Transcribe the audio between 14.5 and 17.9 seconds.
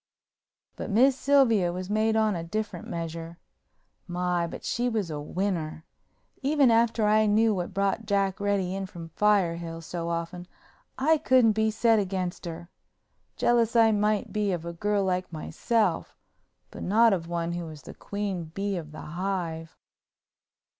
of a girl like myself, but not of one who was